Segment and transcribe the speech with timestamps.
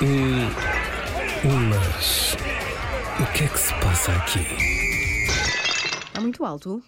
[0.00, 0.48] Hum,
[1.70, 2.36] mas
[3.20, 4.38] o que é que se passa aqui?
[6.06, 6.80] Está muito alto.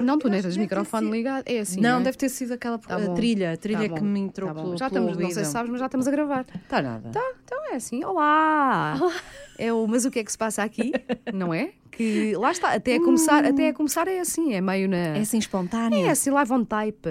[0.00, 1.44] Não, tu nem tens o microfone ligado.
[1.46, 1.80] É assim.
[1.80, 2.02] não, é?
[2.02, 3.14] deve ter sido aquela Tá bom.
[3.14, 5.50] trilha, a trilha Tá que me entrou tá pelo, Já pelo estamos, não sei se
[5.50, 6.44] sabes, mas já estamos a gravar.
[6.54, 7.10] Está nada.
[7.10, 8.04] Tá, então é assim.
[8.04, 9.00] Olá!
[9.56, 10.92] É o mas o que é que se passa aqui?
[11.32, 11.70] Não é?
[11.92, 14.96] Que lá está, até a começar, até a começar é assim, é meio na.
[14.96, 16.04] É assim espontâneo.
[16.04, 17.08] É assim, live on type.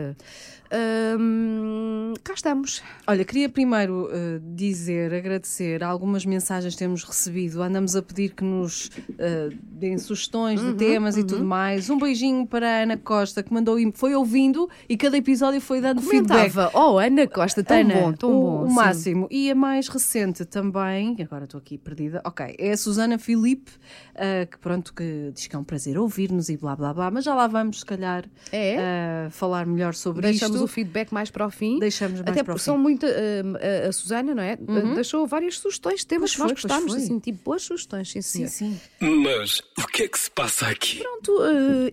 [0.76, 2.82] Hum, cá estamos.
[3.06, 7.62] Olha, queria primeiro eh, dizer, agradecer algumas mensagens que temos recebido.
[7.62, 11.90] Andamos a pedir que nos eh, deem sugestões Uhum, de temas e tudo mais.
[11.90, 16.02] Um beijinho para a Ana Costa, que mandou, foi ouvindo e cada episódio foi dando
[16.02, 16.52] feedback.
[16.54, 18.64] Comentava, oh, Ana Costa, tão Ana, bom, tão o, bom.
[18.64, 18.76] o sim.
[18.76, 19.28] máximo.
[19.30, 23.72] E a mais recente também, agora estou aqui perdida, ok, é a Susana Filipe,
[24.16, 27.24] ah, que pronto, que diz que é um prazer ouvir-nos e blá blá blá, mas
[27.26, 29.28] já lá vamos, se calhar, É?
[29.30, 30.63] falar melhor sobre Deixamos isto.
[30.64, 31.80] O feedback mais para o fim.
[31.80, 32.72] Deixamos mais Até para o porque fim.
[32.72, 32.76] Uhum.
[32.76, 33.06] são muito.
[33.06, 34.58] hum, a, a Susana, não é?
[34.96, 36.94] Deixou várias sugestões temas que nós gostámos.
[36.94, 38.80] Assim, tipo, boas sugestões, sim, Sim, sim.
[39.00, 41.00] Mas o que é que se passa aqui?
[41.00, 41.40] Pronto,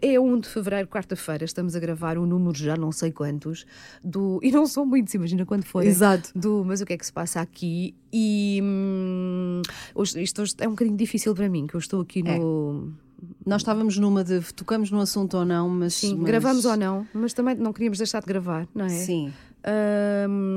[0.03, 3.65] eh, é 1 de fevereiro, quarta-feira, estamos a gravar o número já não sei quantos
[4.03, 4.39] do.
[4.51, 5.87] E não são muitos, imagina quando foi.
[5.87, 6.31] Exato.
[6.35, 7.95] Do Mas o que é que se passa aqui?
[8.13, 9.63] E hum,
[9.95, 12.93] hoje, isto hoje é um bocadinho difícil para mim, que eu estou aqui no.
[13.45, 15.95] Nós estávamos numa de tocamos no assunto ou não, mas.
[15.95, 18.89] Sim, mas- gravamos ou não, mas também não queríamos deixar de gravar, não é?
[18.91, 19.33] Sim,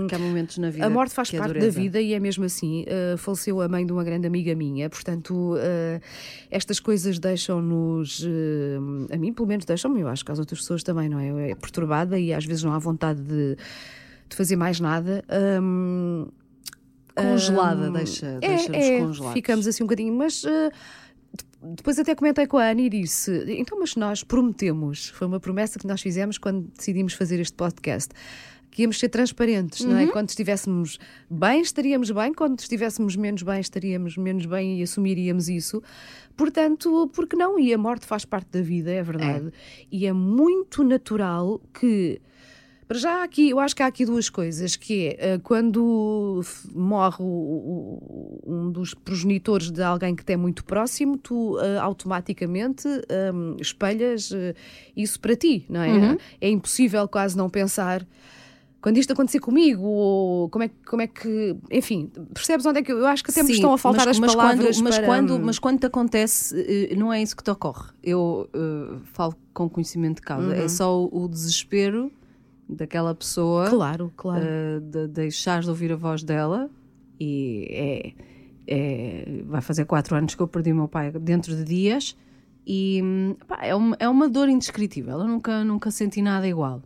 [0.07, 0.85] que há momentos na vida.
[0.85, 2.83] A morte faz é parte da vida e é mesmo assim.
[2.83, 6.01] Uh, faleceu a mãe de uma grande amiga minha, portanto, uh,
[6.49, 10.83] estas coisas deixam-nos, uh, a mim pelo menos deixam-me, eu acho que às outras pessoas
[10.83, 11.51] também, não é?
[11.51, 13.57] É perturbada e às vezes não há vontade de,
[14.29, 15.23] de fazer mais nada.
[15.61, 16.27] Um,
[17.15, 19.33] Congelada, um, deixa, é, deixa-nos é, congelados.
[19.33, 20.43] Ficamos assim um bocadinho, mas.
[21.63, 25.39] De- depois até comentei com a Ana e disse: então, mas nós prometemos, foi uma
[25.39, 28.09] promessa que nós fizemos quando decidimos fazer este podcast,
[28.71, 29.97] que íamos ser transparentes, não Uhum.
[29.99, 30.07] é?
[30.07, 30.97] Quando estivéssemos
[31.29, 35.81] bem, estaríamos bem, quando estivéssemos menos bem, estaríamos menos bem e assumiríamos isso.
[36.35, 37.59] Portanto, porque não?
[37.59, 39.51] E a morte faz parte da vida, é verdade.
[39.91, 42.19] E é muito natural que.
[42.93, 46.41] Para já aqui, eu acho que há aqui duas coisas, que é eh, quando
[46.75, 52.87] morre um dos progenitores de alguém que te é muito próximo, tu eh, automaticamente
[53.33, 54.53] hum, espelhas eh,
[54.95, 55.91] isso para ti, não é?
[55.91, 56.17] Uhum.
[56.39, 58.05] É impossível quase não pensar
[58.79, 61.55] quando isto acontecer comigo, ou como é, que- como é que.
[61.71, 64.05] Enfim, percebes onde é que eu, eu acho que até me Sim, estão a faltar
[64.05, 67.35] mas, as mas palavras Quando, mas, para- quando, mas quando te acontece, não é isso
[67.35, 67.89] que te ocorre.
[68.03, 70.45] Eu eh, falo com conhecimento de causa.
[70.45, 70.53] Uhum.
[70.53, 72.11] É só o, o desespero
[72.67, 74.43] daquela pessoa Claro, claro.
[74.43, 76.69] eh, de deixares de ouvir a voz dela
[77.19, 78.13] e é,
[78.67, 82.15] é- vai fazer quatro anos que eu perdi o meu pai dentro de dias
[82.65, 83.01] e
[83.47, 85.19] pá, é, uma, é uma dor indescritível.
[85.19, 86.81] Eu nunca, nunca senti nada igual.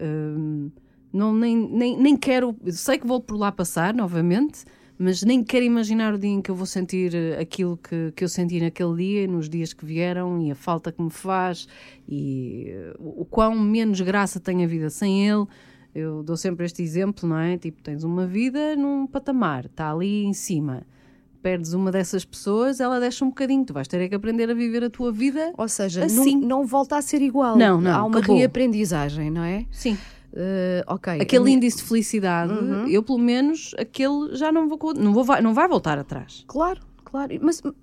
[0.00, 0.70] Hum,
[1.12, 4.64] não, nem, nem, nem quero, sei que vou por lá passar novamente,
[5.02, 8.22] mas nem quero imaginar o dia em que eu vou sentir eh, aquilo que, que
[8.22, 11.66] eu senti naquele dia, nos dias que vieram e a falta que me faz
[12.06, 15.46] e eh, o o quão menos graça tem a vida sem ele.
[15.94, 17.56] Eu dou sempre este exemplo, não é?
[17.56, 20.82] Tipo, tens uma vida num patamar, está ali em cima.
[21.42, 23.64] Perdes uma dessas pessoas, ela deixa um bocadinho.
[23.64, 25.54] Tu vais ter é que aprender a viver a tua vida.
[25.56, 26.36] Ou seja, assim.
[26.36, 27.56] não, não volta a ser igual.
[27.56, 28.36] Não, não, Há uma acabou.
[28.36, 29.64] reaprendizagem, não é?
[29.70, 29.96] Sim.
[30.32, 31.20] Eh, ok.
[31.20, 32.86] Aquele minha- índice de felicidade, Uhum.
[32.86, 36.44] eu pelo menos, aquele já não vou, não vou, não vai voltar atrás.
[36.46, 37.36] Claro, claro.
[37.42, 37.74] Mas, Não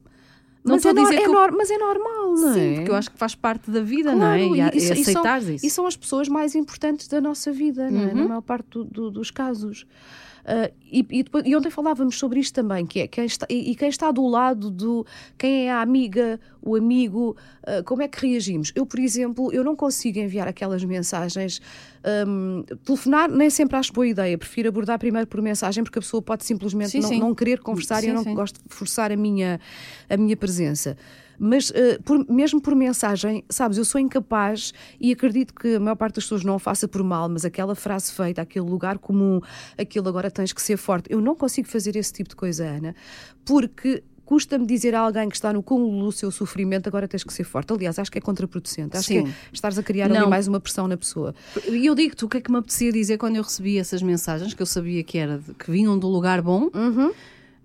[0.64, 2.76] mas, estou é, a dizer é que eu- mas é normal, não Sim, é?
[2.76, 4.42] porque eu acho que faz parte da vida, Claro, não é?
[4.42, 5.66] E, e- e aceitares isso.
[5.66, 8.06] E são as pessoas mais importantes da nossa vida, não é?
[8.08, 8.16] Uhum.
[8.16, 9.86] Na maior parte do- do- dos casos.
[10.50, 13.72] Ah, e, e depois- e ontem falávamos sobre isto também, que é quem está, e,
[13.72, 15.06] e quem está do lado do
[15.38, 18.72] quem é a amiga, o amigo, ah, como é que reagimos?
[18.74, 21.62] Eu, por exemplo, eu não consigo enviar aquelas mensagens.
[22.26, 26.22] hum, telefonar nem sempre acho boa ideia, prefiro abordar primeiro por mensagem porque a pessoa
[26.22, 27.20] pode simplesmente Sim, não, sim.
[27.20, 29.60] não querer conversar e Sim, eu não gosto de forçar a minha,
[30.10, 30.96] a minha presença.
[31.40, 35.96] Mas eh, por- mesmo por mensagem, sabes, eu sou incapaz e acredito que a maior
[35.96, 39.40] parte das pessoas não o faça por mal, mas aquela frase feita, aquele lugar comum,
[39.78, 41.08] aquilo agora tens que ser forte.
[41.12, 42.96] Eu não consigo fazer esse tipo de coisa, Ana,
[43.46, 47.32] porque custa-me dizer a alguém que está no cúmulo do seu sofrimento agora tens que
[47.32, 47.72] ser forte.
[47.72, 48.98] Aliás, acho que é contraproducente.
[48.98, 49.24] Acho Sim.
[49.24, 50.30] que é estares a criar ali Não.
[50.30, 51.34] mais uma pressão na pessoa.
[51.66, 54.54] E eu digo-te o que é que me apetecia dizer quando eu recebi essas mensagens,
[54.54, 57.12] que eu sabia que, era que vinham do lugar bom, Uhum.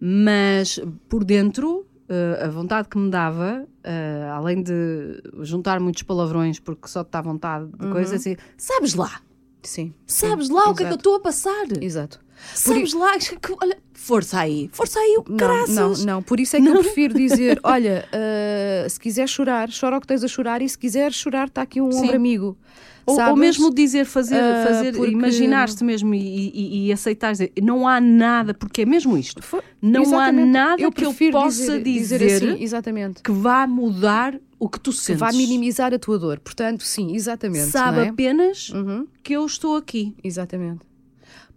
[0.00, 1.84] mas por dentro.
[2.12, 7.10] Eh, a vontade que me dava, eh, além de juntar muitos palavrões, porque só te
[7.10, 9.20] dá vontade de coisa assim, sabes lá,
[9.62, 9.92] Sim.
[10.06, 10.96] sabes lá o que é que eu exato.
[11.00, 12.20] estou a passar, Exato.
[12.54, 16.04] sabes lá, que- olha, força aí, força aí, o Não, caraças.
[16.04, 16.22] não, não.
[16.22, 20.06] Por isso é que eu prefiro dizer: olha, ah, se quiser chorar, chora o que
[20.08, 22.04] tens a chorar, e se quiser chorar, está aqui um Sim.
[22.04, 22.58] ombro amigo.
[23.04, 26.18] Ou, ou mesmo dizer, fazer, Ah, fazer porque- imaginar-te mesmo e,
[26.54, 29.42] e, e aceitar, dizer, não há nada, porque é mesmo isto.
[29.42, 30.48] Foi- Não Exatamente.
[30.48, 33.22] há nada eu que eu possa dizer, assim, exatamente.
[33.22, 35.18] que vá mudar o que tu Que sentes.
[35.20, 36.38] vá minimizar a tua dor.
[36.38, 37.66] Portanto, sim, exatamente.
[37.70, 38.08] Sabe é?
[38.08, 40.14] apenas Uhum, que eu estou aqui.
[40.22, 40.80] exatamente.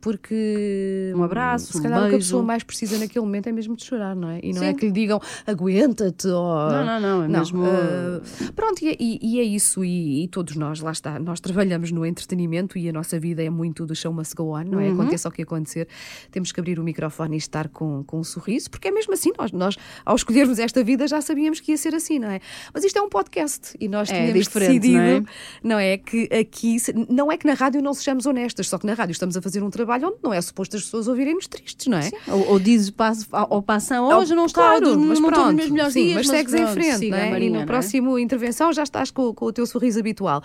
[0.10, 2.26] Porque Um abraço, se um calhar o que a beijo.
[2.28, 4.40] pessoa mais precisa naquele momento é mesmo de chorar, não é?
[4.44, 4.68] E não Sim.
[4.68, 8.22] é que lhe digam aguenta-te ou Não, não, não, é mesmo- ah,
[8.56, 11.92] pronto, e, é- e- e é isso, e, e todos nós, lá está, nós trabalhamos
[11.92, 14.90] no entretenimento e a nossa vida é muito do show must go on, não é?
[14.90, 14.94] Uhum.
[15.02, 15.88] Aconteça o que acontecer,
[16.32, 19.32] temos que abrir o microfone e estar com, com um sorriso, porque é mesmo assim,
[19.40, 19.76] nós, nós
[20.06, 22.40] ao escolhermos esta vida já sabíamos que ia ser assim, não é?
[22.74, 25.24] Mas isto é um podcast e nós É tínhamos decidido, não é?
[25.64, 25.98] não é?
[25.98, 26.78] Que aqui,
[27.10, 29.64] não é que na rádio não sejamos honestas, só que na rádio estamos a fazer
[29.64, 32.10] um trabalho onde não é suposto as pessoas ouvirem-nos tristes, não é?
[32.28, 35.30] Ou, ou dizes passo, ao, ao passão, hoje não está, claro, dos- mas não estou
[35.30, 37.30] nos pronto, meus melhores sim, dias, mas, segues em pronto, frente, siga não é?
[37.32, 37.66] Marinha, e no é?
[37.66, 40.42] próximo intervenção já estás com, com o teu sorriso habitual.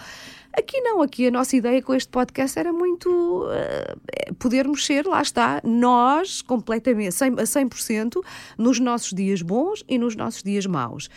[0.52, 3.94] Aqui não, aqui a nossa ideia com este podcast era muito eh,
[4.38, 8.20] podermos ser, lá está, nós completamente, 100, a 100%
[8.58, 11.08] nos nossos dias bons e nos nossos dias maus.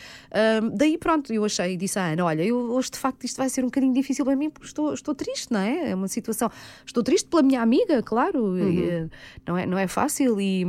[0.73, 3.49] Daí pronto, eu achei e disse à Ana, olha, eu, hoje de facto isto vai
[3.49, 5.89] ser um bocadinho difícil para mim porque estou, estou triste, não é?
[5.91, 6.49] É uma situação,
[6.85, 9.07] estou triste pela minha amiga, claro, e, eh,
[9.47, 10.63] não, é, não é fácil e,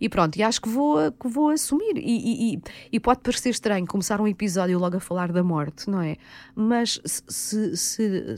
[0.00, 1.96] e pronto, e acho que vou, que vou assumir.
[1.96, 2.60] E, e- e-
[2.92, 6.16] e pode parecer estranho começar um episódio logo a falar da morte, não é?
[6.54, 8.36] Mas se, se, se-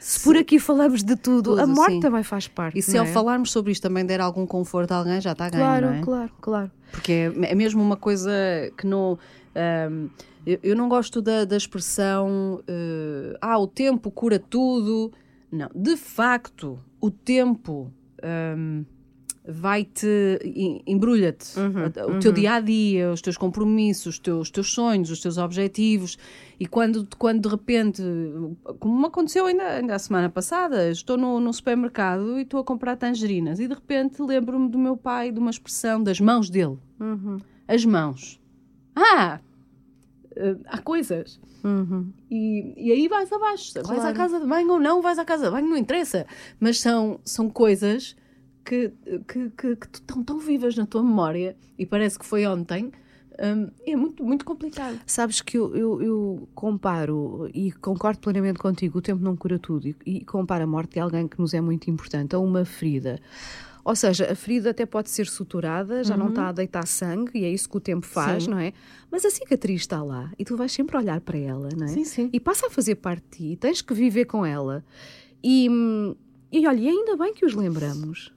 [0.00, 2.00] se por aqui falamos de tudo, Tudo, a morte sim.
[2.00, 2.78] também faz parte.
[2.78, 3.12] E se não ao é?
[3.12, 6.00] falarmos sobre isto também der algum conforto a alguém, já está ganho, Claro, é?
[6.00, 6.70] claro, claro.
[6.92, 8.30] Porque é, é mesmo uma coisa
[8.76, 9.18] que não.
[9.54, 10.06] ahm,
[10.46, 15.12] eu, eu não gosto da, da expressão eh, ah, o tempo cura tudo.
[15.50, 17.92] Não, de facto, o tempo
[18.22, 18.84] ahm,
[19.50, 20.06] vai-te.
[20.44, 21.58] em- embrulha-te.
[21.58, 25.20] Uhum, o teu dia a dia, os teus compromissos, os teus, os teus sonhos, os
[25.20, 26.18] teus objetivos.
[26.60, 28.02] E quando, quando de repente,
[28.78, 32.64] como me aconteceu ainda, ainda a semana passada, estou no, no supermercado e estou a
[32.64, 36.76] comprar tangerinas e de repente lembro-me do meu pai, de uma expressão das mãos dele.
[37.00, 38.40] Uhum, As mãos.
[38.94, 39.40] Ah!
[40.36, 41.40] eh, há coisas.
[41.64, 42.12] uhum.
[42.30, 43.72] E, e aí vais abaixo.
[43.74, 44.16] Vais à Claro.
[44.16, 46.26] casa de banho ou não, vais à casa de banho, não interessa.
[46.60, 48.14] Mas são, são coisas
[48.68, 48.92] que,
[49.26, 52.92] que, que, que estão tão vivas na tua memória e parece que foi ontem.
[53.40, 55.00] hum, é muito, muito complicado.
[55.06, 59.88] Sabes que eu, eu, eu comparo e concordo plenamente contigo, o tempo não cura tudo,
[59.88, 63.18] e, e comparo a morte de alguém que nos é muito importante a uma ferida.
[63.82, 67.44] Ou seja, a ferida até pode ser suturada, já não está a deitar sangue, e
[67.46, 68.50] é isso que o tempo faz, Sim.
[68.50, 68.74] não é?
[69.10, 71.88] Mas a cicatriz está lá e tu vais sempre olhar para ela, não é?
[71.88, 72.28] Sim, sim.
[72.30, 74.84] E passa a fazer parte de ti, tens que viver com ela.
[75.42, 76.14] E, hum,
[76.52, 78.30] e olha, e ainda bem que os lembramos.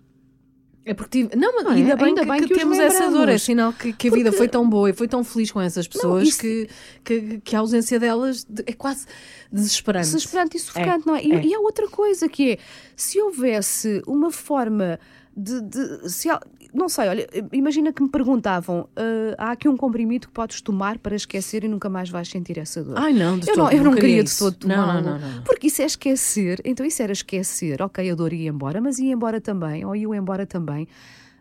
[0.84, 1.36] É porque tive...
[1.36, 1.76] Não, mas Não é?
[1.76, 3.30] ainda bem Ainda que, bem que que os temos essa dor.
[3.30, 5.62] É sinal que, que a vida Porque- foi tão boa e foi tão feliz com
[5.62, 6.68] essas pessoas isso- que,
[7.04, 9.06] que, que a ausência delas de- é quase
[9.52, 10.06] desesperante.
[10.08, 11.24] desesperante e sufocante, não é?
[11.24, 11.46] E, é.
[11.46, 12.58] e há outra coisa que é,
[12.96, 15.00] se houvesse uma forma
[15.38, 15.62] de...
[15.62, 16.28] de- se
[16.74, 20.98] não sei, olha, imagina que me perguntavam, ah, há aqui um comprimido que podes tomar
[20.98, 22.98] para esquecer e nunca mais vais sentir essa dor.
[22.98, 24.52] Ai, não, de eu não, todo, eu não queria de isso.
[24.52, 25.02] todo Não, tomá-lo.
[25.02, 25.44] não, não, não.
[25.44, 29.12] Porque isso é esquecer, então isso era esquecer, ok, a dor ia embora, mas ia
[29.14, 30.88] embora também, ou ia embora também,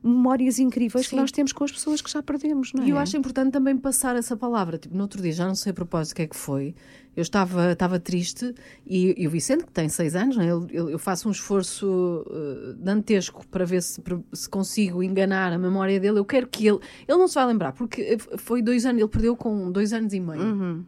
[0.02, 1.17] memórias incríveis que Sim.
[1.17, 2.87] nós temos com as pessoas que já perdemos, não é?
[2.87, 4.79] E eu acho importante também passar essa palavra.
[4.79, 6.75] Tipo, no outro dia, já não sei a propósito o que é que foi,
[7.17, 8.55] eu estava, estava triste
[8.87, 11.87] e, e o Vicente, que tem seis anos, né, ele- ele- eu faço um esforço
[12.26, 16.19] uh, dantesco para ver se, para- se consigo enganar a memória dele.
[16.19, 16.79] Eu quero que ele.
[17.07, 20.21] Ele não se vai lembrar, porque foi dois anos, ele perdeu com dois anos e
[20.21, 20.40] meio.
[20.42, 20.85] Uhum.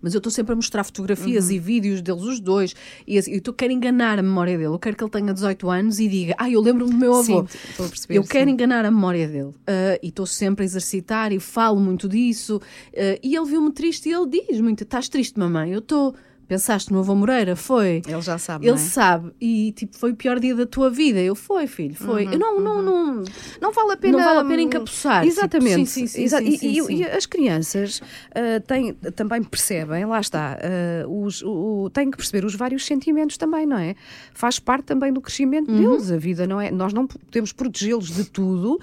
[0.00, 2.74] Mas eu estou sempre a mostrar fotografias e vídeos deles, os dois,
[3.06, 4.68] e assim, eu tô- quero enganar a memória dele.
[4.68, 7.46] Eu quero que ele tenha 18 anos e diga: Ah, eu lembro-me do meu avô.
[7.48, 8.16] Sim, perceber.
[8.18, 8.52] Eu quero sim.
[8.52, 12.60] enganar a memória dele Ah, e estou sempre a exercitar e falo muito disso.
[12.96, 15.72] Ah, e ele viu-me triste e ele diz muito: Estás triste, mamãe?
[15.72, 16.14] Eu estou.
[16.48, 17.54] Pensaste no avô Moreira?
[17.54, 18.00] Foi.
[18.08, 18.78] Ele já sabe, Ele é?
[18.78, 19.32] sabe.
[19.38, 21.20] E tipo, foi o pior dia da tua vida.
[21.20, 22.24] Eu foi, filho, foi.
[22.26, 23.24] Uhum, não, não, não.
[23.60, 24.16] Não vale a pena.
[24.16, 25.74] Não vale a pena encapuçar, tipo, Exatamente.
[25.74, 26.94] sim, sim, sim, Exa- sim, e, sim, e- sim.
[26.96, 28.00] e as crianças
[28.34, 32.86] ah, têm, também percebem, lá está, ah, os, o, o- têm que perceber os vários
[32.86, 33.94] sentimentos também, não é?
[34.32, 35.76] Faz parte também do crescimento Uhum.
[35.90, 36.10] deles.
[36.10, 36.70] A vida não é.
[36.70, 38.80] Nós não podemos protegê-los de tudo.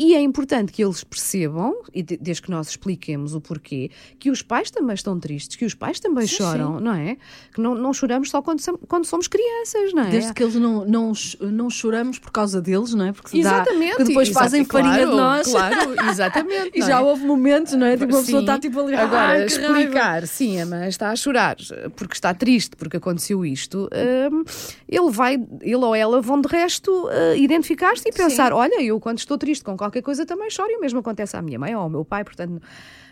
[0.00, 4.30] E é importante que eles percebam, e de- desde que nós expliquemos o porquê, que
[4.30, 7.16] os pais também estão tristes, que os pais também Sim, choram, não é?
[7.52, 10.10] Que não, não choramos só quando, quando somos crianças, não é?
[10.10, 13.12] Desde que eles não, não, não choramos por causa deles, não é?
[13.12, 13.64] Porque dá-
[13.96, 15.48] que depois fazem farinha claro, de nós.
[15.50, 16.70] Claro, exatamente.
[16.76, 17.02] E não já é?
[17.02, 17.96] houve momentos, não é?
[17.96, 18.44] Tipo, uma pessoa Sim.
[18.46, 18.94] está tipo ali.
[18.94, 21.56] Agora, "Ai, que raiva." explicar, sim, a mãe está a chorar
[21.96, 23.88] porque está triste, porque aconteceu isto,
[24.32, 24.44] hum,
[24.88, 29.18] ele vai, ele ou ela vão de resto uh, identificar-se e pensar: olha, eu quando
[29.18, 31.74] estou triste com qualquer qualquer coisa também choro e o mesmo acontece à minha mãe
[31.74, 32.60] ou ao meu pai, portanto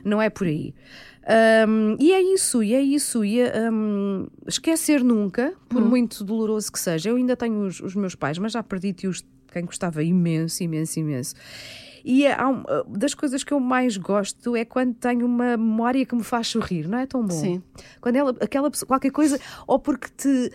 [0.05, 0.75] não é por aí.
[1.69, 3.25] Um, e é isso, e é isso.
[3.25, 3.41] E
[3.73, 5.89] um, esquecer nunca, por Uhum.
[5.89, 7.11] muito doloroso que seja.
[7.11, 11.01] Eu ainda tenho os, os meus pais, mas já perdi tios quem gostava imenso, imenso,
[11.01, 11.35] imenso.
[12.05, 12.63] E é- um-
[12.97, 16.87] das coisas que eu mais gosto é quando tenho uma memória que me faz sorrir,
[16.89, 17.35] não é tão bom?
[17.35, 17.61] Sim.
[18.01, 20.53] Quando ela, aquela pessoa, qualquer coisa, ou porque te.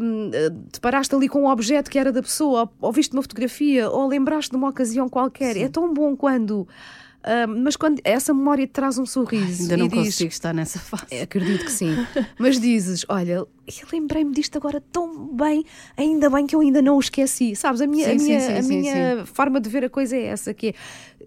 [0.00, 0.30] Hum,
[0.72, 4.06] te paraste ali com um objeto que era da pessoa, ou, viste uma fotografia, ou
[4.08, 5.56] lembraste de uma ocasião qualquer.
[5.56, 6.66] É tão bom quando.
[7.48, 10.54] hum, mas quando essa memória te traz um sorriso Ainda e não diz, consigo estar
[10.54, 11.06] nessa fase.
[11.10, 11.96] é, Acredito que sim.
[12.38, 13.48] Mas dizes, olha, eu
[13.92, 15.64] lembrei-me disto agora tão bem,
[15.96, 17.56] ainda bem que eu ainda não o esqueci.
[17.56, 19.90] Sabes, a minha, Sim, a sim, minha, sim, a sim, minha forma de ver a
[19.90, 20.74] coisa é essa, que é,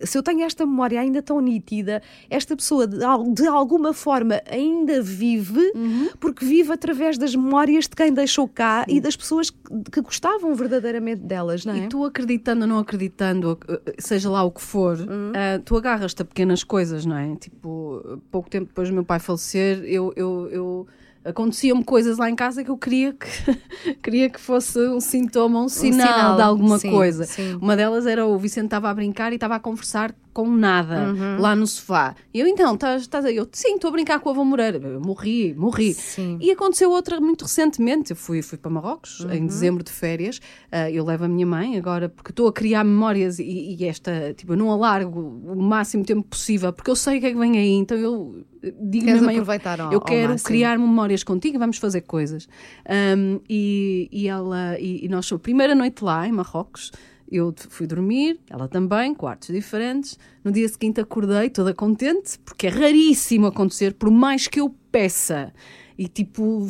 [0.04, 2.98] se eu tenho esta memória ainda tão nítida, esta pessoa de,
[3.34, 5.72] de alguma forma ainda vive,
[6.20, 9.60] porque vive através das memórias de quem deixou cá e das pessoas que,
[9.92, 11.80] que gostavam verdadeiramente delas, não é?
[11.80, 15.32] E tu acreditando ou não acreditando, eh, seja lá o que for, Hum.
[15.36, 17.36] ah, tu agarras-te a pequenas coisas, não é?
[17.36, 20.14] Tipo, pouco tempo depois do meu pai falecer, eu.
[20.16, 20.88] eu, eu
[21.24, 25.70] Aconteciam-me coisas lá em casa que eu queria que, queria que fosse um sintoma, um
[25.70, 27.26] sinal, sinal, de alguma sim, coisa.
[27.26, 27.56] sim.
[27.62, 31.40] Uma delas era o Vicente estava a brincar e estava a conversar com nada Uhum.
[31.42, 32.16] lá no sofá.
[32.34, 33.36] E eu, então, estás, estás aí?
[33.36, 34.78] Eu, sim, estou a brincar com a avó Moreira.
[34.78, 35.94] Eu morri, morri.
[35.94, 36.38] Sim.
[36.42, 38.12] E aconteceu outra muito recentemente.
[38.12, 39.32] Eu fui, fui para Marrocos Uhum.
[39.34, 40.40] em dezembro de férias.
[40.72, 44.34] Ah, eu levo a minha mãe agora porque estou a criar memórias e, e esta,
[44.36, 47.38] tipo, eu não alargo o máximo tempo possível porque eu sei o que é que
[47.40, 47.72] vem aí.
[47.74, 51.78] Então eu eh, digo Queres mãe, aproveitar ao- eu quero criar memórias contigo e vamos
[51.78, 52.48] fazer coisas.
[52.88, 56.92] Ahm, e, e ela e, e nós a primeira noite lá em Marrocos.
[57.32, 60.18] Eu fui dormir, ela também, quartos diferentes.
[60.44, 65.54] No dia seguinte acordei toda contente, porque é raríssimo acontecer, por mais que eu peça.
[65.98, 66.68] E tipo,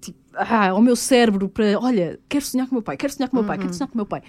[0.00, 3.28] tipo ah, ao meu cérebro para, olha, quero sonhar com o meu pai, quero sonhar
[3.28, 4.22] com o meu pai, quero sonhar com o meu pai.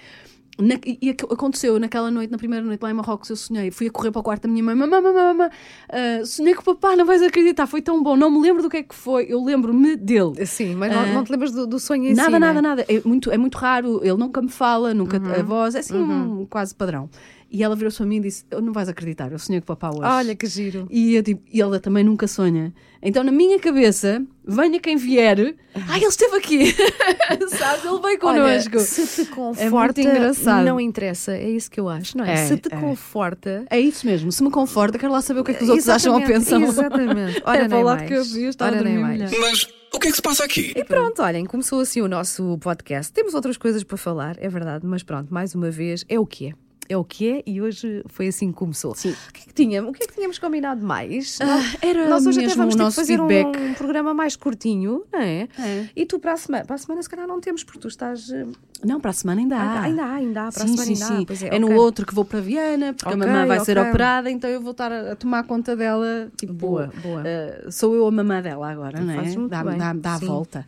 [0.56, 3.88] Na- e ac- aconteceu naquela noite, na primeira noite lá em Marrocos, eu sonhei, fui
[3.88, 5.50] a correr para o quarto da minha mãe, mamã, mamã, mamã,
[5.88, 8.70] ah, sonhei com o papá, não vais acreditar, foi tão bom, não me lembro do
[8.70, 10.46] que é que foi, eu lembro-me dele.
[10.46, 12.60] Sim, mas não, não te lembras do, do sonho em Nada, si, nada, né?
[12.68, 12.84] nada.
[12.88, 14.00] É muito, é muito raro.
[14.04, 15.40] Ele nunca me fala, nunca Uhum.
[15.40, 17.10] a voz, é assim um quase padrão.
[17.50, 19.76] E ela virou-se para mim e disse: "Eu Não vais acreditar, eu sonhei com o
[19.76, 20.08] papá hoje.
[20.08, 20.86] Olha que giro.
[20.90, 22.72] E, eu, tipo, e ele também nunca sonha.
[23.02, 25.54] Então, na minha cabeça, venha quem vier.
[25.88, 26.72] Ai, ele esteve aqui!
[27.48, 27.84] Sabes?
[27.84, 28.80] Ele veio Olha, connosco.
[28.80, 30.64] se te conforta, engraçado.
[30.64, 31.32] não interessa.
[31.32, 32.34] É isso que eu acho, não é?
[32.34, 32.76] É, se te é.
[32.76, 33.64] conforta.
[33.70, 34.30] É isso mesmo.
[34.30, 36.44] Se me conforta, quero lá saber o que é que os outros acham ou Exatamente,
[36.44, 36.62] pensam.
[36.62, 37.42] Exatamente.
[37.46, 38.08] Ora, é nem lado mais.
[38.08, 39.38] que eu vi, eu estava Ora, a nem mais.
[39.38, 40.72] Mas o que é que se passa aqui?
[40.76, 43.12] E pronto, olhem, começou assim o nosso podcast.
[43.12, 46.48] Temos outras coisas para falar, é verdade, mas pronto, mais uma vez, é o que
[46.48, 46.63] é.
[46.88, 48.94] É o que é e hoje foi assim que começou.
[48.94, 49.14] Sim.
[49.28, 51.38] O que é que tínhamos, o que é que tínhamos combinado mais?
[51.80, 53.58] era Nós hoje até vamos ter que fazer um, feedback.
[53.62, 55.48] um programa mais curtinho, não é?
[55.58, 55.88] É.
[55.96, 58.30] E tu para a semana, para a semana se calhar não temos, porque tu estás.
[58.30, 58.46] eh,
[58.84, 59.62] Não, para a semana ainda há.
[59.62, 61.24] Ah, ainda há, ainda há, para a sim, semana sim, ainda há, sim.
[61.26, 61.78] pois É, é, no ok.
[61.78, 63.88] outro que vou para Viana, porque Ok, a mamã vai ser ok.
[63.90, 66.30] operada, então eu vou estar a, a tomar conta dela.
[66.36, 67.22] Tipo, Boa, boa.
[67.26, 69.34] eh, sou eu a mamã dela agora, não é?
[69.48, 70.24] Dá, bem, dá, dá a sim.
[70.26, 70.28] Hum.
[70.28, 70.66] volta.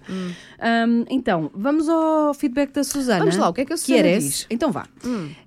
[0.58, 3.18] Ahm, então, vamos ao feedback da Susana.
[3.20, 4.42] Vamos lá, o que é que a Susana diz?
[4.42, 4.46] Hum.
[4.50, 4.86] Então vá.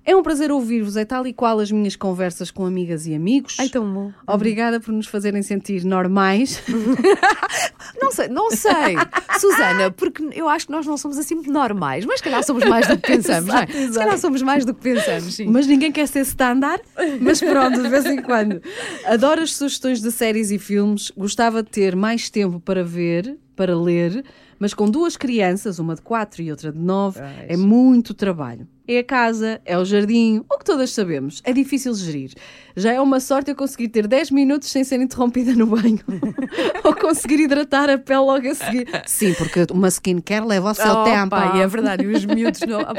[0.05, 3.55] É um prazer ouvir-vos, é tal e qual as minhas conversas com amigas e amigos.
[3.59, 4.11] Ai, tão bom.
[4.27, 6.61] Obrigada por nos fazerem sentir normais.
[8.01, 8.95] Não sei, não sei,
[9.39, 12.87] Susana, porque eu acho que nós não somos assim normais, mas se calhar somos mais
[12.87, 13.63] do que pensamos, não é?
[13.69, 13.99] Exato, Se exato.
[13.99, 15.45] calhar somos mais do que pensamos, sim.
[15.47, 16.81] Mas ninguém quer ser standard.
[17.19, 18.61] Mas pronto, de vez em quando.
[19.05, 21.11] Adoro as sugestões de séries e filmes.
[21.15, 24.23] Gostava de ter mais tempo para ver, para ler.
[24.57, 28.67] Mas com duas crianças, uma de 4 e outra de 9, é muito trabalho.
[28.91, 31.43] É a casa, é o jardim, o que todas sabemos.
[31.45, 32.33] É difícil gerir.
[32.75, 35.99] Já é uma sorte eu conseguir ter 10 minutos sem ser interrompida no banho.
[36.83, 38.87] Ou conseguir hidratar a pele logo a seguir.
[39.05, 41.29] Sim, porque uma skincare leva o seu Oh, tempo.
[41.29, 42.79] pá, é verdade, e os miúdos não.
[42.89, 42.95] a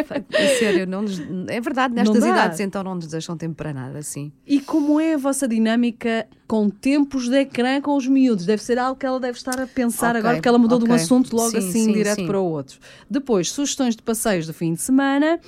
[0.59, 4.31] sério, não nos- é verdade, nestas idades então não nos deixam tempo para nada, sim.
[4.47, 8.47] E como é a vossa dinâmica com tempos de ecrã com os miúdos?
[8.47, 10.85] Deve ser algo que ela deve estar a pensar Ok, agora, porque ela mudou de
[10.89, 12.27] um assunto logo Sim, assim, sim, direto sim.
[12.29, 12.79] para o outro.
[13.11, 15.41] Depois, sugestões de passeios do fim de semana.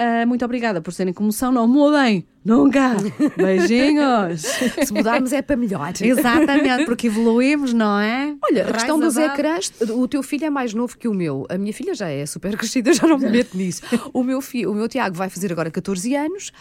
[0.00, 1.50] Ah, muito obrigada por serem comoção.
[1.50, 2.94] Não mudem, nunca.
[3.36, 4.42] Beijinhos.
[4.86, 5.92] Se mudarmos é para melhor.
[6.00, 8.32] Exatamente, porque evoluímos, não é?
[8.40, 11.44] Olha, a questão dos ecrãs, o teu filho é mais novo que o meu.
[11.48, 13.82] A minha filha já é super crescida, já não me meto nisso.
[14.12, 16.52] O meu, filho, o meu Tiago vai fazer agora 14 anos.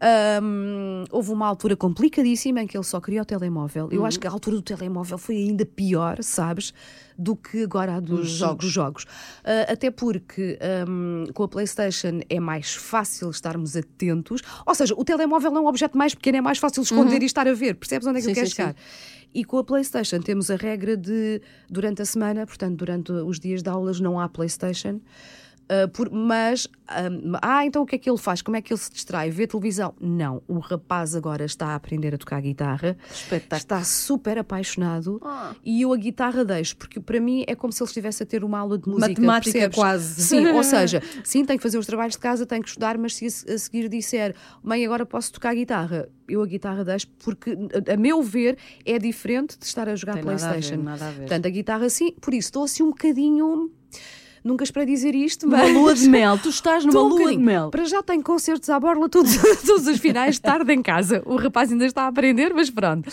[0.00, 3.88] Ahm, houve uma altura complicadíssima em que ele só queria o telemóvel.
[3.90, 6.74] Eu acho que a altura do telemóvel foi ainda pior, sabes,
[7.16, 8.64] do que agora a dos, jogos.
[8.64, 9.06] dos jogos.
[9.42, 14.42] Ah, até porque ahm, com a PlayStation é mais fácil estarmos atentos.
[14.66, 17.48] Ou seja, o telemóvel é um objeto mais pequeno, é mais fácil esconder e estar
[17.48, 17.74] a ver.
[17.76, 18.56] Percebes onde é que Sim, eu quero sim, sim.
[18.56, 18.76] chegar?
[19.34, 23.62] E com a PlayStation temos a regra de, durante a semana, portanto, durante os dias
[23.62, 25.00] de aulas, não há PlayStation.
[25.68, 28.40] Uh, por- mas, um, ah, então o que é que ele faz?
[28.40, 29.30] Como é que ele se distrai?
[29.30, 29.94] Vê televisão?
[30.00, 30.40] Não.
[30.46, 32.96] O rapaz agora está a aprender a tocar guitarra.
[33.12, 33.56] Espetáculo.
[33.58, 35.54] Está super apaixonado Ah.
[35.64, 38.44] e eu a guitarra deixo, porque para mim é como se ele estivesse a ter
[38.44, 39.08] uma aula de música.
[39.08, 39.74] Matemática percebes?
[39.76, 40.22] quase.
[40.22, 43.16] Sim, ou seja, sim, tem que fazer os trabalhos de casa, tem que estudar, mas
[43.16, 47.08] se a se- a seguir disser, mãe, agora posso tocar guitarra, eu a guitarra deixo,
[47.24, 47.56] porque
[47.92, 50.82] a meu ver é diferente de estar a jogar Tem nada a ver, Playstation.
[50.82, 51.20] nada a ver.
[51.22, 53.70] Portanto, a guitarra sim, por isso estou assim um bocadinho.
[54.46, 55.74] Nunca esperei dizer isto, Uma mas.
[55.74, 56.38] lua de mel.
[56.38, 57.68] Tu estás numa um lua de mel.
[57.68, 59.36] Para já tenho concertos à borla todos,
[59.66, 61.20] todos os finais de tarde em casa.
[61.26, 63.10] O rapaz ainda está a aprender, mas pronto.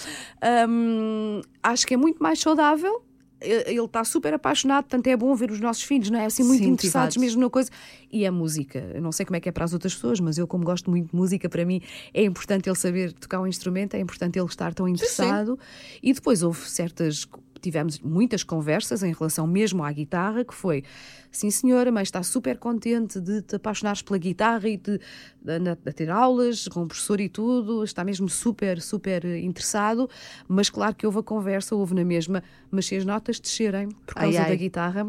[0.69, 3.03] Hum, acho que é muito mais saudável.
[3.41, 6.25] Ele está super apaixonado, portanto é bom ver os nossos filhos, não é?
[6.25, 7.69] Assim, muito Sim, interessados mesmo na coisa.
[8.11, 8.79] E a música.
[8.93, 10.89] Eu não sei como é que é para as outras pessoas, mas eu, como gosto
[10.89, 11.81] muito de música, para mim
[12.13, 15.57] é importante ele saber tocar um instrumento, é importante ele estar tão interessado.
[16.01, 17.27] E depois houve certas.
[17.63, 20.83] Tivemos muitas conversas em relação mesmo à guitarra, que foi
[21.31, 24.99] sim senhora, mas está super contente de te apaixonares pela guitarra e de,
[25.41, 30.09] de, de- de ter aulas com o professor e tudo, está mesmo super, super interessado,
[30.47, 34.13] mas claro que houve a conversa, houve na mesma, mas se as notas descerem por
[34.17, 34.49] Ai, causa ai.
[34.49, 35.07] da guitarra,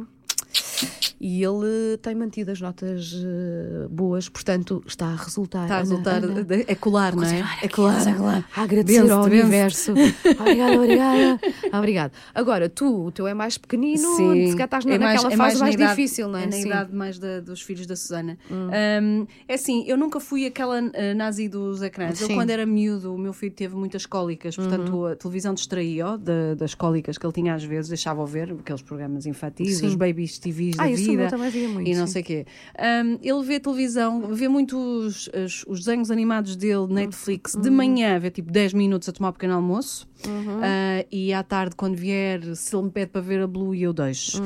[1.21, 5.63] e ele tem mantido as notas eh, boas, portanto está a resultar.
[5.65, 6.25] Está a Ana, resultar.
[6.25, 6.45] Ana.
[6.45, 7.45] de- É colar, não é?
[7.63, 8.49] É colar, é colar.
[8.57, 9.93] A agradecer ao universo.
[10.41, 11.41] Obrigada, obrigada.
[11.73, 12.13] Obrigado.
[12.35, 15.61] Agora, tu, o teu é mais pequenino, se calhar estás é naquela é fase mais,
[15.61, 16.43] na idade- difícil, não é?
[16.43, 16.63] É na Sim.
[16.65, 16.67] Hum.
[16.67, 18.39] idade mais da- dos filhos da Susana.
[18.51, 22.21] Um, é assim, eu nunca fui aquela uh, nazi dos ecrãs.
[22.21, 22.33] Eu, Sim.
[22.35, 22.39] Uhum.
[22.41, 26.75] quando era miúdo, o meu filho teve muitas cólicas, portanto, a televisão distraía-o da- das
[26.75, 30.85] cólicas que ele tinha às vezes, deixava-o ver aqueles programas infantis, os babies TVs Ah,
[30.85, 31.69] da isso vida.
[31.69, 32.13] muito, E não sim.
[32.15, 32.47] sei o quê.
[32.79, 36.87] Um, ele vê televisão, vê muito os, os- os desenhos animados dele, Uhum.
[36.89, 40.07] Netflix, de manhã, vê tipo 10 minutos a tomar o pequeno almoço.
[40.25, 43.93] Uh, e à tarde, quando vier, se ele me pede para ver a Blue, eu
[43.93, 44.43] deixo.
[44.43, 44.45] Uh,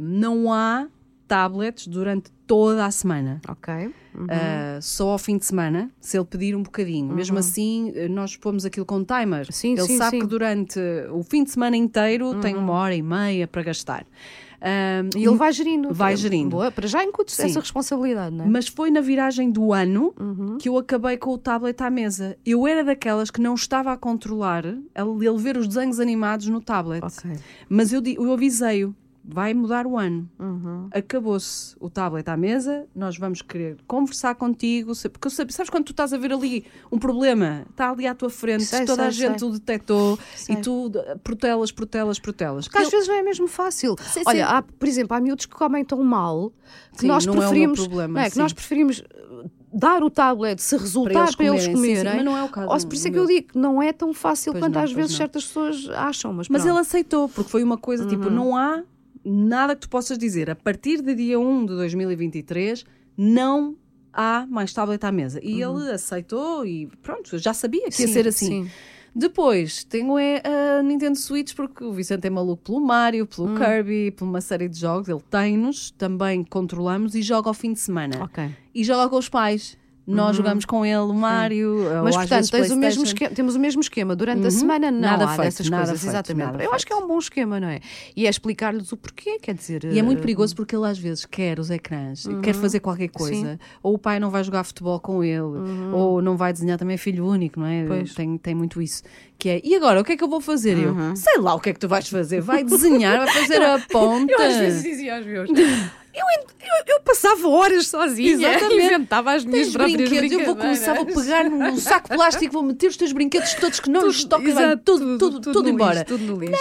[0.00, 0.86] não há
[1.26, 3.40] tablets durante toda a semana.
[3.48, 3.72] Ok.
[4.12, 4.24] Uhum.
[4.24, 7.14] Uh, só ao fim de semana, se ele pedir um bocadinho.
[7.14, 9.46] Mesmo assim, nós pomos aquilo com timer.
[9.52, 10.16] Sim, ele sim, sabe sim.
[10.16, 10.22] Uhum.
[10.22, 10.80] que durante
[11.12, 14.04] o fim de semana inteiro tem uma hora e meia para gastar.
[14.62, 15.92] Um, E ele vai gerindo.
[15.94, 16.50] Vai gerindo.
[16.50, 17.44] Boa, para já incute Sim.
[17.44, 18.48] essa responsabilidade, não é?
[18.48, 20.58] Mas foi na viragem do ano Uhum.
[20.58, 22.36] que eu acabei com o tablet à mesa.
[22.44, 27.02] Eu era daquelas que não estava a controlar ele ver os desenhos animados no tablet.
[27.02, 27.30] Ok.
[27.68, 28.94] Mas eu, eu avisei-o.
[29.32, 30.28] Vai mudar o ano.
[30.38, 30.88] Uhum.
[30.92, 36.12] Acabou-se o tablet à mesa, nós vamos querer conversar contigo, porque sabes quando tu estás
[36.12, 39.40] a ver ali um problema, está ali à tua frente, Sei, toda a sei, gente
[39.40, 39.48] sei.
[39.48, 42.66] o detectou e tu eh, protelas, protelas, protelas.
[42.66, 43.94] Porque às Eu- vezes não é mesmo fácil.
[44.00, 44.52] Sim, Olha, sim.
[44.52, 46.52] há, por exemplo, há miúdos que comem tão mal
[46.92, 47.78] que Sim, nós não é preferimos.
[47.80, 51.68] problema, não é, que nós preferimos uh, dar o tablet se resultar eles para eles
[51.68, 53.26] comerem, sim, sim, mas não é o caso Ou se por isso é que eu
[53.26, 55.18] digo que não é tão fácil Pois quanto não, às vezes não.
[55.18, 56.32] certas pessoas acham.
[56.32, 58.34] Mas, Mas ele aceitou, porque foi uma coisa tipo: Uhum.
[58.34, 58.82] não há
[59.24, 60.50] nada que tu possas dizer.
[60.50, 62.84] A partir de dia 1 de 2023,
[63.16, 63.76] não
[64.12, 65.40] há mais tablet à mesa.
[65.42, 68.08] E ele aceitou e pronto, já sabia que ia Uhum.
[68.08, 68.46] Sim, ser assim.
[68.64, 68.70] sim.
[69.14, 70.40] Depois tenho é
[70.78, 73.56] a Nintendo Switch, porque o Vicente é maluco pelo Mario, pelo Hum.
[73.56, 75.08] Kirby, por uma série de jogos.
[75.08, 78.22] Ele tem-nos, também controlamos e joga ao fim de semana.
[78.22, 78.48] Ok.
[78.72, 79.76] E joga com os pais.
[80.14, 81.14] Nós jogamos com ele o
[81.70, 82.02] Uhum.
[82.04, 84.16] Mas, portanto, tens o mesmo esquema, temos o mesmo esquema.
[84.16, 84.50] Durante a Uhum.
[84.50, 86.00] semana, não Nada há feito, dessas nada coisas.
[86.00, 86.64] feito, exatamente.
[86.64, 87.04] Eu acho que é feito.
[87.04, 87.80] um bom esquema, não é?
[88.16, 89.84] E é explicar-lhes o porquê, quer dizer.
[89.84, 93.08] E é muito eh, perigoso porque ele às vezes quer os ecrãs, quer fazer qualquer
[93.08, 95.40] coisa, ou o pai não vai jogar futebol com ele,
[95.92, 97.84] ou não vai desenhar também é filho único, não é?
[97.86, 98.14] Pois.
[98.14, 99.02] Tem, tem muito isso.
[99.38, 100.76] Que é, e agora o que é que eu vou fazer?
[100.76, 103.78] Eu sei lá o que é que tu vais fazer, vai desenhar, vai fazer a
[103.90, 104.30] ponta.
[104.32, 105.48] Eu às vezes dizia aos meus.
[106.12, 106.24] Eu,
[106.60, 108.84] eu, eu passava horas sozinha, Exatamente.
[108.84, 112.52] inventava as minhas Tens próprias brinquedos, eu vou começar, vou pegar num saco de plástico,
[112.52, 115.62] vou meter os teus brinquedos todos que não lhes toca, vai Exato, tudo, tudo, tudo,
[115.62, 115.92] no embora.
[116.00, 116.52] lixo, tudo no lixo.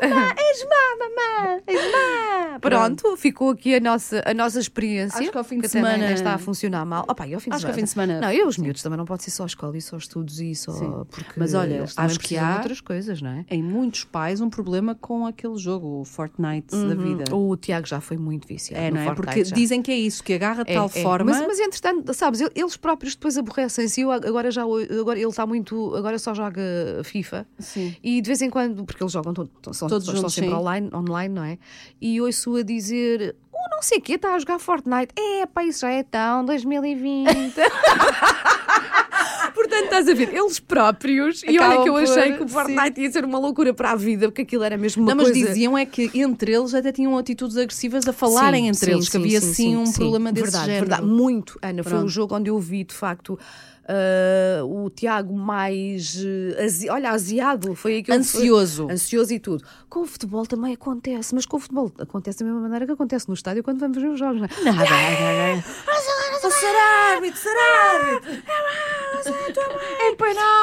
[0.00, 2.58] Mamã, és má, mamã, és má.
[2.60, 5.20] Pronto, ficou aqui a nossa, a nossa experiência.
[5.20, 7.04] Acho que ao fim de semana- está a funcionar mal.
[7.06, 7.76] Opa, e ao fim de Acho que ao semana.
[7.76, 9.96] fim de semana- Não, eu, os miúdos também não pode ser só escola e só
[9.96, 10.72] estudos e só.
[10.72, 10.90] Sim.
[11.10, 13.44] Porque Mas olha, acho que há- outras coisas, não é?
[13.50, 17.24] Em muitos pais, um problema com aquele jogo, o Fortnite da vida.
[17.34, 18.82] O Tiago já foi muito viciado.
[18.82, 19.14] É, não é?
[19.14, 19.54] Porque já.
[19.54, 21.02] dizem que é isso, que agarra de É, tal é.
[21.02, 21.30] forma.
[21.32, 24.00] Mas, mas entretanto, sabes, el- eles próprios depois aborrecem-se.
[24.00, 25.94] Eu agora já agora ele está muito.
[25.94, 26.62] Agora só joga
[27.04, 27.46] FIFA.
[27.58, 27.94] Sim.
[28.02, 30.50] E de vez em quando, porque eles jogam to- to- são, Todos estão juntos, sempre
[30.50, 30.56] sim.
[30.56, 31.58] online, online, não é?
[32.00, 33.36] E ouço a dizer.
[33.52, 35.12] O não sei o quê, está a jogar Fortnite.
[35.18, 37.54] É, pá, isso já é tão 2020.
[39.54, 40.34] Portanto, Estás a ver?
[40.34, 41.42] Eles próprios.
[41.44, 43.92] e olha Acabam que eu achei por- que o Fortnite ia ser uma loucura para
[43.92, 45.46] a vida, porque aquilo era mesmo uma Não, mas coisa.
[45.48, 49.04] diziam é que entre eles até tinham atitudes agressivas a falarem Sim, entre sim, eles,
[49.06, 49.92] que sim, havia sim, sim, sim, um sim.
[49.94, 50.86] problema desse verdade, género.
[50.86, 51.82] Verdade, muito, Ana.
[51.82, 52.08] Foi um Pronto.
[52.10, 53.38] jogo onde eu vi, de facto.
[53.88, 56.16] Ah, o Tiago mais
[56.62, 58.88] azi- olha, aziado foi aí que eu Ansioso.
[58.90, 59.64] ansioso e tudo.
[59.88, 63.28] Com o futebol também acontece, mas com o futebol acontece da mesma maneira que acontece
[63.28, 64.64] no estádio quando vamos ver os jogos, não é?
[64.64, 65.64] Nada, nada, nada.
[66.50, 68.42] Ser árbitro, ser árbitro!
[69.26, 70.14] É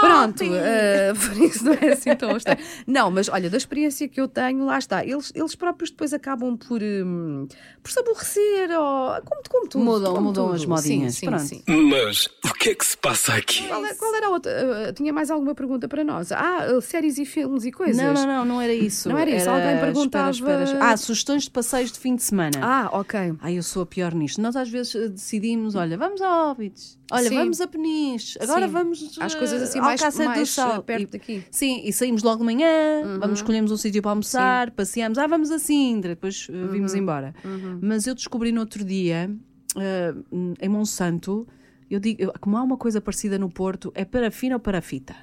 [0.02, 2.60] Pronto, eh, por isso não é assim tão estranho.
[2.86, 5.04] Não, mas olha, da experiência que eu tenho, lá está.
[5.06, 7.48] Eles, eles próprios depois acabam por, hum,
[7.82, 9.84] por se aborrecer, ou, como, como tudo.
[9.84, 10.56] Mudam- como mudam tudo.
[10.56, 11.44] as modinhas, Sim, sim, pronto.
[11.44, 11.64] sim.
[11.90, 13.68] Mas o que é que se passa aqui?
[13.68, 14.52] Qual, qual era a outra?
[14.52, 16.32] Eh, tinha mais alguma pergunta para nós?
[16.32, 17.98] Ah, eh, séries e filmes e coisas?
[17.98, 19.10] Não, não, não, não era isso.
[19.10, 20.86] Não era isso, alguém perguntava- espera, espera.
[20.92, 22.58] Ah, sugestões de passeios de fim de semana.
[22.62, 23.34] Ah, ok.
[23.42, 24.42] Ai, eu sou a pior nisto.
[24.42, 27.36] Nós às vezes decidimos, olha, vamos a Óbidos, olha, Sim.
[27.36, 28.74] vamos a Peniche, agora Sim.
[28.74, 30.82] vamos Às coisas assim mais- mais, Sal.
[30.84, 31.36] perto E- daqui.
[31.36, 31.44] Uhum.
[31.52, 35.52] Sim, e saímos logo de manhã, vamos, escolhemos um sítio para almoçar, passeamos, ah, vamos
[35.52, 36.68] a Sintra, depois eh, Uhum.
[36.70, 37.34] vimos embora.
[37.82, 39.30] Mas eu descobri no outro dia,
[39.78, 40.14] eh,
[40.62, 41.48] em Monsanto,
[41.94, 45.16] eu digo, como há uma coisa parecida no Porto, é parafina ou parafita?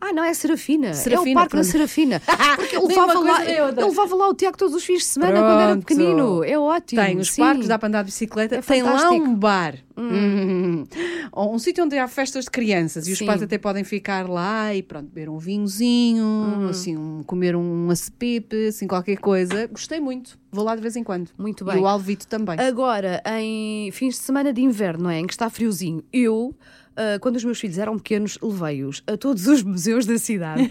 [0.00, 0.88] Ah, não, é Serafina.
[0.88, 1.72] é o Serafina, Parque da pronto.
[1.72, 2.20] Serafina.
[2.56, 5.60] Porque ele levava, lá, ele levava lá o Tiago todos os fins de semana quando
[5.60, 5.86] era Pronto.
[5.86, 6.44] pequenino.
[6.44, 7.02] É ótimo.
[7.02, 7.42] Tem os sim.
[7.42, 9.76] parques, dá para andar de bicicleta, É tem lá um bar.
[9.96, 10.84] Hum.
[11.36, 13.26] Um sítio onde há festas de crianças e os Sim.
[13.26, 16.68] pais até podem ficar lá e pronto, beber um vinhozinho, Uhum.
[16.68, 19.66] assim, um- comer um acepipe, assim, qualquer coisa.
[19.68, 20.38] Gostei muito.
[20.52, 21.30] Vou lá de vez em quando.
[21.36, 21.82] Muito E bem.
[21.82, 22.58] o Alvito também.
[22.58, 25.18] Agora, em fins de semana de inverno, não é?
[25.18, 26.54] Em que está friozinho, eu,
[26.96, 30.70] ah, quando os meus filhos eram pequenos, levei-os a todos os museus da cidade.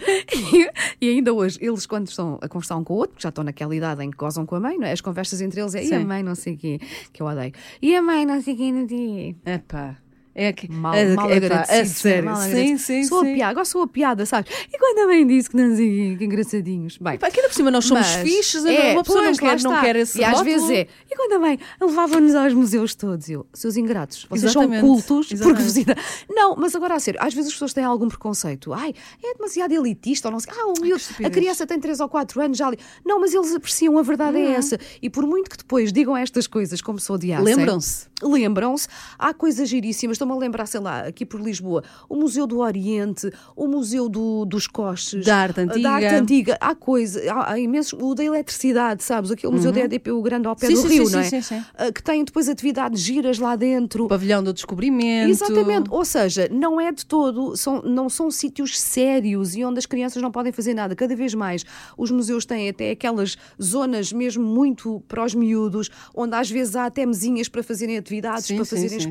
[1.00, 3.44] e, e ainda hoje, eles, quando estão a conversar um com o outro, já estão
[3.44, 4.92] naquela idade em que gozam com a mãe, não é?
[4.92, 6.04] As conversas entre eles é e a Sim.
[6.04, 6.80] mãe, não sei o quê,
[7.12, 7.52] que eu odeio.
[7.80, 9.36] E a mãe, não sei o quê, não sei o quê.
[9.50, 10.03] Epá.
[10.36, 12.24] É que, Mal, é, mal agradecidos, a sério.
[12.24, 13.30] mal sim, sim, sou sim.
[13.30, 14.52] a piada, agora sou a piada, sabes?
[14.72, 16.98] E quando a mãe disse que não sei que engraçadinhos.
[16.98, 19.48] Bem, Pá, aqui ainda por cima nós somos mas- fixes, é, uma pessoa pois, não,
[19.48, 20.44] quer, não quer esse E às rótulo.
[20.50, 20.88] vezes é.
[21.08, 25.28] E quando a mãe levava-nos aos museus todos, eu, seus ingratos, vocês são Exatamente, cultos
[25.28, 25.56] por exatamente.
[25.56, 26.00] curiosidade.
[26.28, 28.72] Não, mas agora a sério, às vezes as pessoas têm algum preconceito.
[28.72, 28.92] Ai,
[29.22, 30.52] é demasiado elitista, ou não sei.
[30.52, 32.78] Ah, o miúdo, a criança tem 3 ou 4 anos já ali.
[33.04, 34.80] Não, mas eles apreciam, a verdade é essa.
[35.00, 37.44] E por muito que depois digam estas coisas, como se odiassem.
[37.44, 38.06] Lembram-se.
[38.20, 40.18] Lembram-se, há coisas giríssimas.
[40.24, 44.46] Estou-me a lembrar, sei lá, aqui por Lisboa, o Museu do Oriente, o Museu do-
[44.46, 45.90] dos Coches, Da arte da antiga.
[45.90, 46.58] arte antiga.
[46.58, 49.30] Há coisa, há, há imensos, o da eletricidade, sabes?
[49.30, 51.22] Aquele Museu da EDP, o grande ao pé Sim, do sim, Rio, sim, não é?
[51.24, 51.64] sim, sim, sim.
[51.76, 54.06] Ah, Que tem depois atividades giras lá dentro.
[54.06, 55.28] O pavilhão do descobrimento.
[55.30, 59.84] Exatamente, ou seja, não é de todo, são, não são sítios sérios e onde as
[59.84, 60.96] crianças não podem fazer nada.
[60.96, 61.66] Cada vez mais
[61.98, 66.86] os museus têm até aquelas zonas mesmo muito para os miúdos, onde às vezes há
[66.86, 69.10] até mesinhas para fazerem atividades, Sim, para fazerem sim,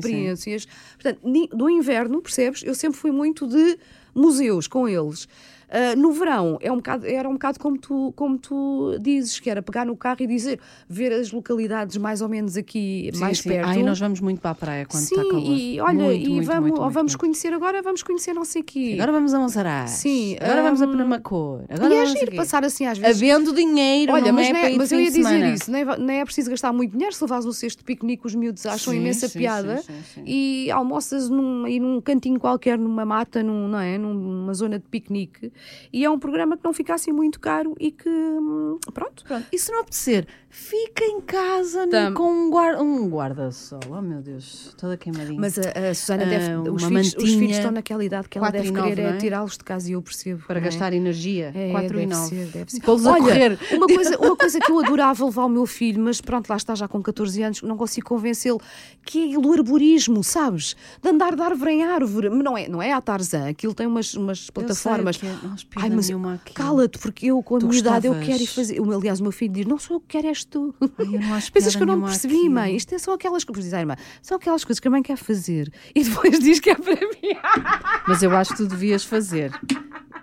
[1.04, 1.20] Portanto,
[1.54, 2.62] do inverno, percebes?
[2.62, 3.78] Eu sempre fui muito de
[4.14, 5.28] museus com eles.
[5.70, 9.48] Ah, no verão é um bocado, era um bocado como tu, como tu dizes, que
[9.50, 13.38] era pegar no carro e dizer, ver as localidades mais ou menos aqui Sim, mais
[13.38, 13.48] sim.
[13.48, 13.68] perto.
[13.68, 15.56] Ai, nós vamos muito para a praia quando Sim, está calor.
[15.58, 18.64] e olha, Muito, e muito, vamos, muito, vamos conhecer agora, vamos conhecer não sei o
[18.64, 18.90] quê.
[18.94, 19.90] Agora vamos a Monsaraz.
[19.90, 21.62] Sim, Agora vamos a hum, Penamacor.
[21.68, 23.16] Agora e é giro passar assim às vezes.
[23.22, 25.54] Havendo dinheiro, Olha, não mas, é não é, mas eu ia dizer semana.
[25.54, 28.26] isso, nem, é- nem é preciso gastar muito dinheiro se levares um cesto de piquenique,
[28.26, 29.82] os miúdos acham imensa piada
[30.26, 33.98] e almoças num, aí num cantinho qualquer, numa mata, num, não é?
[33.98, 35.52] numa zona de piquenique.
[35.92, 39.46] E é um programa que não fica assim muito caro e que, hum, pronto, Pronto.
[39.52, 43.80] E se não apetecer, fica em casa Tam- com um, guarda, um guarda-sol.
[43.90, 45.40] Oh meu Deus, toda queimadinha.
[45.40, 46.70] Mas a, a Susana Ah, deve.
[46.70, 49.16] Os filhos, os filhos estão naquela idade que ela deve querer é é?
[49.16, 50.42] tirá-los de casa e eu percebo.
[50.46, 50.62] para é?
[50.62, 52.28] gastar energia, É, 4 e deve 9.
[52.28, 52.82] ser, deve ser.
[53.08, 53.58] Olha.
[53.72, 56.74] Uma coisa, uma coisa que eu adorava levar o meu filho, mas pronto, lá está
[56.74, 58.60] já com 14 anos, não consigo convencê-lo,
[59.04, 60.76] que é o arborismo, sabes?
[61.02, 62.28] De andar de árvore em árvore.
[62.30, 65.20] Não é, não é a Tarzan, aquilo tem umas, umas plataformas.
[65.22, 66.10] é, não Ai, mas
[66.54, 68.80] cala-te, porque eu com a Tu minha idade eu quero ir fazer.
[68.80, 70.74] Aliás, o meu filho diz: Não sou eu que quero, és tu.
[70.80, 72.50] Ai, eu não acho Pensas que eu não percebi, àquilo.
[72.54, 72.76] mãe?
[72.76, 75.72] Isto é só aquelas coisas, diz irmã, são aquelas coisas que a mãe quer fazer
[75.94, 77.36] e depois diz que é para mim.
[78.08, 79.52] Mas eu acho que tu devias fazer.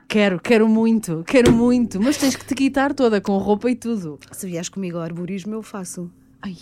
[0.07, 2.01] Quero, quero muito, quero muito.
[2.01, 4.19] Mas tens que te quitar toda com roupa e tudo.
[4.31, 6.11] Se vieres comigo ao arborismo, eu faço.
[6.41, 6.55] Ai,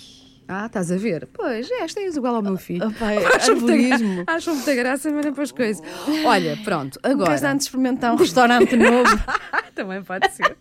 [0.51, 1.27] Ah, estás a ver?
[1.31, 2.87] Pois, esta és igual ao meu filho.
[2.87, 3.05] opa,
[3.37, 5.83] Acham muita, acham muita graça, mas depois coisa.
[6.25, 7.13] Olha, pronto, Agora.
[7.13, 7.29] agora.
[7.29, 9.09] Queres antes experimentar um restaurante novo?
[9.75, 10.57] Também pode ser.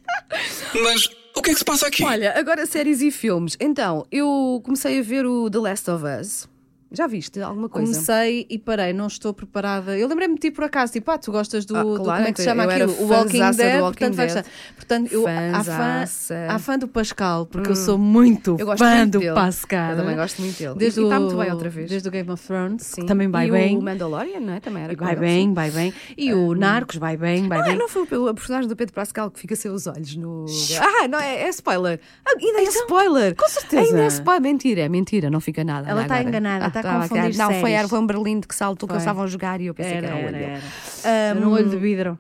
[0.85, 2.05] Mas o que é que se passa aqui?
[2.05, 3.57] Olha, agora séries e filmes.
[3.59, 6.47] Então, eu comecei a ver o The Last of Us.
[6.91, 7.93] Já viste alguma coisa?
[7.93, 9.97] Comecei e parei, não estou preparada.
[9.99, 12.29] Eu lembrei-me de ti por acaso, tipo, ah, tu gostas do, Ah, do- claro, como
[12.29, 12.93] é que se chama aquilo?
[13.03, 14.45] O Walking do Dead, Walking portanto, Dead.
[14.77, 16.05] Portanto, eu, há, fã,
[16.49, 19.35] há fã do Pascal, porque eu sou muito Eu gosto fã muito do dele.
[19.35, 19.91] Pascal.
[19.91, 20.75] Eu também gosto muito dele.
[20.77, 21.91] Desde e está muito bem outra vez.
[21.91, 23.05] Desde o Game of Thrones, Sim.
[23.05, 23.77] também vai e bem.
[23.77, 24.61] o Mandalorian, não é?
[24.61, 25.93] Também era Vai bem, vai bem.
[26.17, 27.77] E o Narcos, vai bem, vai é, bem.
[27.77, 30.47] não foi o, o personagem do Pedro Pascal que fica sem os olhos no.
[30.81, 32.01] Ah, não, é, é spoiler.
[32.25, 33.37] Ah, ainda é spoiler.
[33.37, 33.83] com certeza.
[33.83, 34.41] Ainda é spoiler.
[34.43, 35.91] Mentira, é mentira, não fica nada.
[35.91, 38.93] Ela está enganada, está a confundir Não, foi, era, foi um Berlim que saltou que
[38.93, 38.97] Foi.
[38.97, 40.63] eles estavam a jogar e eu pensei Era, que era o era, olho dele.
[41.05, 41.09] era.
[41.11, 42.19] Era um olho de vidro.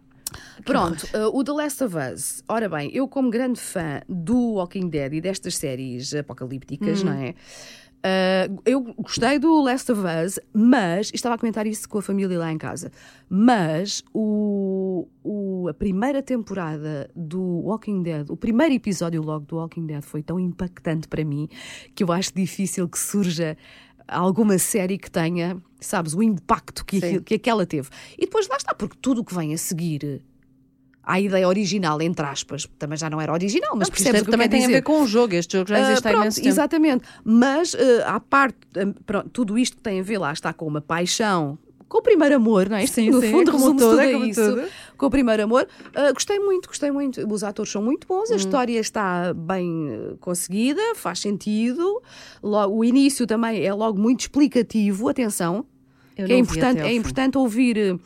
[0.64, 2.42] Pronto, uh, o The Last of Us.
[2.48, 7.34] Ora bem, eu, como grande fã do Walking Dead e destas séries apocalípticas, não é?
[7.98, 12.38] Uh, eu gostei do Last of Us, mas estava a comentar isso com a família
[12.38, 12.92] lá em casa.
[13.28, 19.86] Mas o, o- a primeira temporada do Walking Dead, o primeiro episódio logo do Walking
[19.86, 21.48] Dead foi tão impactante para mim
[21.94, 23.56] que eu acho difícil que surja
[24.08, 27.20] alguma série que tenha, sabes, o impacto que, Sim.
[27.20, 27.88] que aquela teve.
[28.16, 30.22] E depois lá está, porque tudo o que vem a seguir
[31.08, 34.30] à ideia original, entre aspas, também já não era original, mas Não, percebes o que
[34.30, 34.74] também tem a dizer.
[34.74, 35.34] ver com o jogo.
[35.34, 36.48] Este jogo já existe há pronto, imenso tempo.
[36.48, 37.04] Exatamente.
[37.24, 40.66] Mas uh, à parte, um, pronto, tudo isto que tem a ver lá está com
[40.66, 41.58] uma paixão.
[41.88, 42.86] Com o primeiro amor, não é?
[42.86, 44.42] Sim, no sim, fundo, é resume tudo, é a isso.
[44.42, 44.68] tudo.
[44.98, 45.66] Com o primeiro amor.
[45.94, 47.24] Ah, gostei muito, gostei muito.
[47.32, 48.36] Os atores são muito bons, a Hum.
[48.36, 52.02] história está bem eh, conseguida, faz sentido.
[52.42, 55.64] Logo, o início também é logo muito explicativo, atenção.
[56.16, 57.78] Eu que é importante, é importante ouvir.
[57.78, 57.96] eh,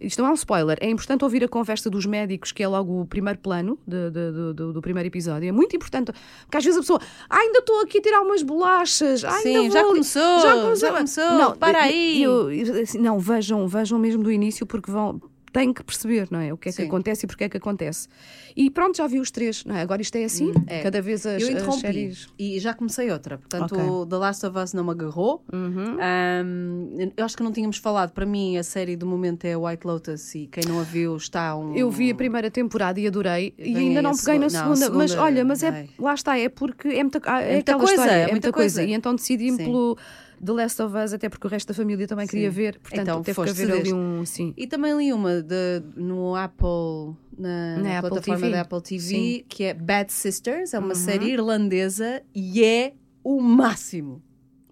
[0.00, 3.00] Isto não é um spoiler, é importante ouvir a conversa dos médicos, que é logo
[3.00, 5.48] o primeiro plano de- de- do- do, do primeiro episódio.
[5.48, 6.12] É muito importante,
[6.44, 9.56] porque às vezes a pessoa, ah, ainda estou aqui a tirar umas bolachas, ah, Sim,
[9.56, 10.40] ainda já vou ali." começou,
[10.76, 12.22] já começou, Não, para aí.
[12.22, 12.48] eu-
[12.82, 15.22] assim, não, vejam, vejam mesmo do início, porque vão.
[15.54, 16.52] Têm que perceber, não é?
[16.52, 16.88] O que é que Sim.
[16.88, 18.08] acontece e porque é que acontece.
[18.56, 19.82] E pronto, já vi os três, não é?
[19.82, 20.82] Agora isto é assim, é.
[20.82, 22.28] cada vez as, eu as interrompi séries.
[22.36, 23.38] e já comecei outra.
[23.38, 23.84] Portanto, Ok.
[23.88, 25.44] o The Last of Us não me agarrou.
[25.52, 28.10] Um, eu acho que não tínhamos falado.
[28.12, 31.56] Para mim, a série do momento é White Lotus e quem não a viu está
[31.56, 31.74] um.
[31.76, 34.68] Eu vi a primeira temporada e adorei, e Vem ainda aí não peguei na segunda-
[34.68, 37.76] não, segunda, mas olha, mas é, lá está, é porque é muita, ah, é muita
[37.76, 38.76] coisa, história, é é muita muita coisa.
[38.80, 38.90] coisa.
[38.90, 39.96] E então decidi-me pelo
[40.44, 42.56] The Last of Us, até porque o resto da família também queria Sim.
[42.56, 44.24] ver, portanto Então, teve que haver ali um.
[44.24, 44.54] Sim.
[44.56, 48.50] E também li uma de, no Apple, na, Na na Apple plataforma TV.
[48.52, 49.36] da Apple TV, Sim.
[49.38, 49.44] Uhum.
[49.48, 50.74] que é Bad Sisters.
[50.74, 54.22] É uma série irlandesa e é o máximo.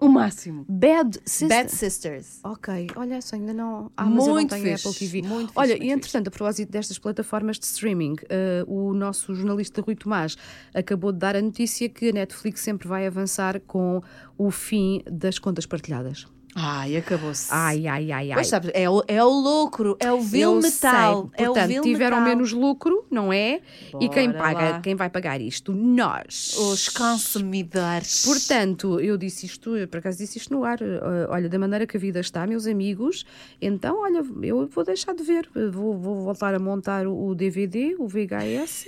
[0.03, 0.65] O máximo.
[0.69, 1.49] Bad Sister.
[1.49, 2.41] Bad Sisters.
[2.43, 3.91] Ok, olha só, ainda não.
[3.97, 5.23] Ah, mas eu não Muito tenho fixe, Apple TV.
[5.23, 9.35] muito fixe, olha, muito e entretanto, a propósito destas plataformas de streaming, eh, o nosso
[9.35, 10.37] jornalista Rui Tomás
[10.75, 14.03] acabou de dar a notícia que a Netflix sempre vai avançar com
[14.37, 16.27] o fim das contas partilhadas.
[16.55, 17.49] Ai, acabou-se.
[17.51, 18.35] Ai, ai, ai, ai.
[18.35, 21.31] Pois sabes, é o, é o lucro, é o vil Eu metal.
[21.35, 21.45] sei.
[21.47, 22.29] É o Portanto, vil tiveram metal.
[22.37, 23.61] menos lucro, não é?
[23.99, 24.81] e quem Bora paga, lá.
[24.81, 25.73] quem vai pagar isto?
[25.73, 26.55] Nós.
[26.59, 28.25] Os consumidores.
[28.27, 30.79] Portanto, eu disse isto, eu por acaso disse isto no ar.
[30.83, 33.25] eh, olha, da maneira que a vida está, meus amigos,
[33.61, 35.49] então, olha, eu vou deixar de ver.
[35.73, 38.85] Vou, vou voltar a montar o DVD, o VHS.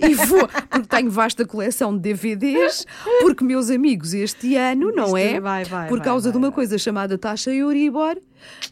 [0.00, 2.84] e vou, porque tenho vasta coleção de DVDs,
[3.20, 5.40] porque, meus amigos, este ano, não Isto é?
[5.40, 8.16] vai, vai, por causa vai, de uma coisa chamada taxa Euribor,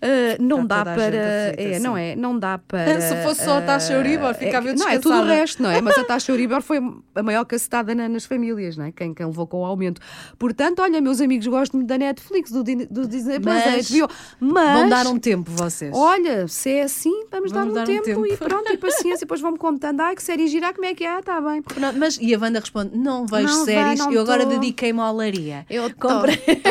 [0.01, 1.17] eh, não Está dá para.
[1.57, 2.17] É, não é?
[2.17, 3.01] Não dá para.
[3.03, 5.71] Se fosse só a taxa Euribor, eh, ficava é, Não, é tudo o resto, não
[5.71, 5.81] é?
[5.81, 6.79] Mas a taxa Euribor foi
[7.15, 8.93] a maior cacetada na- nas famílias, não é?
[8.93, 10.01] Quem, quem levou com o aumento.
[10.39, 14.09] Portanto, olha, meus amigos, gosto muito da Netflix, do, do Disney Plus, Mas HBO,
[14.41, 14.79] mas.
[14.81, 15.91] Vão dar um tempo, vocês.
[15.95, 18.27] Olha, se é assim, vamos, Vamos dar, um, dar um tempo, tempo.
[18.27, 21.17] e pronto, e paciência, depois vão-me contando, ai que série girar, como é que é?
[21.17, 21.63] Ah, tá bem.
[21.63, 25.01] Pronto, mas, e a Wanda responde: Não vejo Não vai, séries, não eu agora dediquei-me
[25.01, 25.67] à olaria.
[25.71, 26.11] Eu estou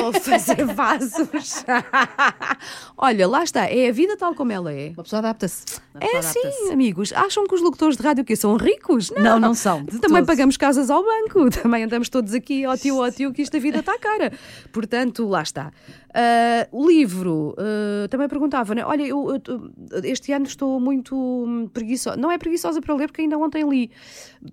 [0.09, 1.63] a fazer vasos.
[2.97, 4.89] Olha, lá está, é a vida tal como ela é.
[4.95, 5.65] Uma pessoa adapta-se.
[5.99, 6.71] É assim, adapta-se.
[6.71, 7.11] amigos.
[7.13, 9.11] Acham que os locutores de rádio que são ricos?
[9.11, 10.27] Não, não são, de Também todo.
[10.27, 11.49] pagamos casas ao banco.
[11.61, 14.31] Também andamos todos aqui, ó tio, ó tio, que isto a vida está cara.
[14.71, 15.71] Portanto, lá está.
[16.13, 18.85] Ah, o livro, ah, também perguntava, né?
[18.85, 22.15] olha, eu, eu este ano estou muito preguiçosa.
[22.17, 23.89] Não é preguiçosa para ler, porque ainda ontem li.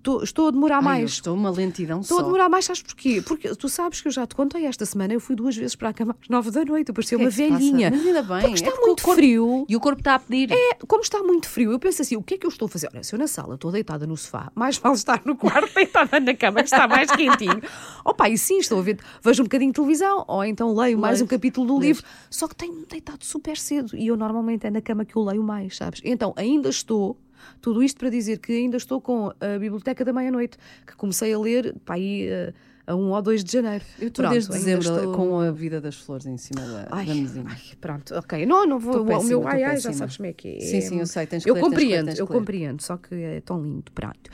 [0.01, 1.11] Tô- estou a demorar Ai, mais.
[1.11, 2.25] estou uma lentidão Estou a só.
[2.25, 3.21] demorar mais, sabes porquê?
[3.21, 5.89] Porque tu sabes que eu já te contei esta semana, eu fui duas vezes para
[5.89, 7.37] a cama às nove da noite, eu parecia é uma passa?
[7.37, 7.91] velhinha.
[7.91, 9.65] Mas ainda bem, Porque é está porque o muito corpo- frio.
[9.67, 10.51] E o corpo está a pedir.
[10.51, 12.69] É, como está muito frio, eu penso assim: o que é que eu estou a
[12.69, 12.89] fazer?
[12.93, 16.19] Olha, se eu na sala estou deitada no sofá, mais vale estar no quarto deitada
[16.19, 17.61] na cama, que está mais quentinho.
[18.05, 21.21] Opa, e sim, estou a ver, vejo um bocadinho de televisão, ou então leio mais
[21.21, 21.97] um capítulo do Lês.
[21.97, 25.23] livro, só que tenho deitado super cedo e eu normalmente é na cama que eu
[25.23, 26.01] leio mais, sabes?
[26.03, 27.17] Então ainda estou.
[27.59, 31.39] Tudo isto para dizer que ainda estou com a Biblioteca da Meia-Noite, que comecei a
[31.39, 32.53] ler pá, aí, eh,
[32.87, 33.83] a 1 ou 2 de janeiro.
[33.99, 37.05] Eu estou Pronto, desde dezembro estou- com a vida das flores em cima da, Ai,
[37.05, 37.45] da mesinha.
[37.47, 38.45] ai, pronto, ok.
[38.45, 38.91] Não, não vou.
[38.93, 39.93] Estou o péssima, meu ai, ai, já péssima.
[39.93, 40.59] sabes como é que é.
[40.59, 42.31] Sim, sim, eu sei, tens Eu ler, compreendo, tens eu ler.
[42.33, 44.29] compreendo, só que é tão lindo, pronto.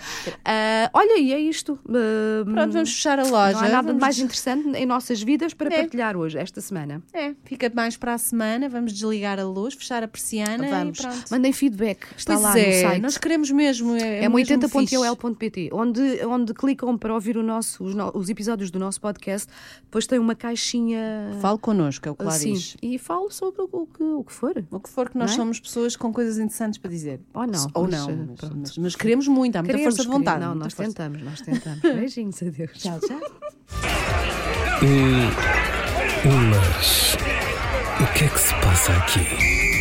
[0.46, 1.78] Ah, olha, e é isto.
[1.90, 3.52] Ah, Pronto, vamos fechar a loja.
[3.54, 5.78] Não há nada de vamos- mais interessante em nossas vidas para É.
[5.82, 7.02] partilhar hoje, esta semana.
[7.14, 11.00] É, fica mais para a semana, vamos desligar a luz, fechar a persiana Vamos.
[11.00, 11.24] e pronto.
[11.32, 12.06] Mandem feedback.
[12.16, 13.02] Está Pois lá é, no site.
[13.02, 13.96] nós queremos mesmo.
[13.96, 14.96] É, É mesmo fixe.
[14.98, 18.37] 80.ol.pt, onde, onde clicam para ouvir o nosso, os, os episódios
[18.72, 19.48] do nosso podcast.
[19.84, 22.54] Depois tem uma caixinha Fale connosco, é o que lá assim.
[22.54, 22.78] diz.
[22.82, 24.54] E falo sobre o, que, o que for.
[24.72, 25.38] O que for que nós Não é?
[25.38, 27.20] somos pessoas com coisas interessantes para dizer.
[27.34, 30.10] Ou não, Ou mas, não, eh, mas, mas- mas queremos muito, há muita Queremos, força
[30.10, 30.40] de vontade.
[30.42, 30.92] Não, muita nós força.
[30.92, 31.82] tentamos, nós tentamos.
[31.82, 32.72] Beijinhos, adeus.
[32.74, 33.20] Tchau, tchau.
[36.52, 37.18] Mas
[38.00, 39.77] o que é que se passa aqui?